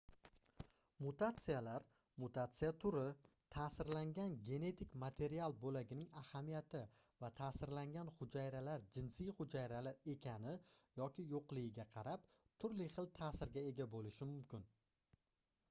[1.05, 1.83] mutatsiyalar
[2.21, 3.03] mutatsiya turi
[3.55, 6.81] taʼsirlangan genetik material boʻlagining ahamiyati
[7.25, 10.55] va taʼsirlangan hujayralar jinsiy hujayralar ekani
[11.01, 12.25] yoki yoʻqligiga qarab
[12.65, 14.67] turli xil taʼsirga ega boʻlishi mumkin